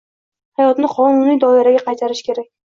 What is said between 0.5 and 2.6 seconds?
Hayotni qonuniy doiraga qaytarish kerak.